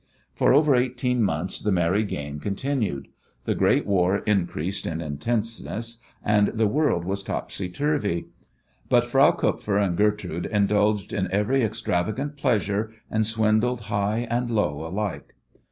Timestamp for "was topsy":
7.05-7.69